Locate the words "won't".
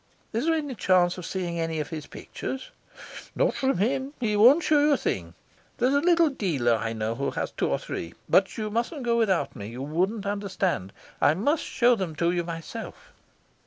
4.35-4.63